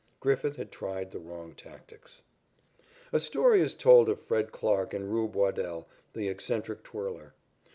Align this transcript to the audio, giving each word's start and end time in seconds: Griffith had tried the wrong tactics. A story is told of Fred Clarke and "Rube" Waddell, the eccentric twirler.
Griffith 0.19 0.55
had 0.55 0.71
tried 0.71 1.11
the 1.11 1.19
wrong 1.19 1.53
tactics. 1.53 2.23
A 3.13 3.19
story 3.19 3.61
is 3.61 3.75
told 3.75 4.09
of 4.09 4.19
Fred 4.19 4.51
Clarke 4.51 4.95
and 4.95 5.13
"Rube" 5.13 5.35
Waddell, 5.35 5.87
the 6.13 6.27
eccentric 6.27 6.81
twirler. 6.81 7.35